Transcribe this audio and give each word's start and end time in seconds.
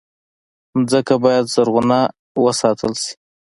مځکه 0.77 1.15
باید 1.23 1.45
زرغونه 1.53 1.99
وساتل 2.45 2.93
شي. 3.03 3.13